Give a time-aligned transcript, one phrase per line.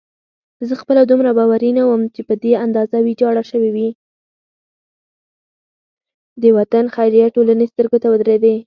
[6.41, 8.55] د وطن خیریه ټولنې سترګو ته ودرېدې.